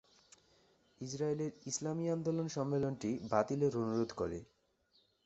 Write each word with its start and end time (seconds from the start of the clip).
ইসরাইলের 1.01 1.51
ইসলামী 1.65 2.05
আন্দোলন 2.09 2.47
সম্মেলনটি 2.47 3.11
বাতিলের 3.31 3.73
অনুরোধ 3.77 4.11
করে। 4.13 4.39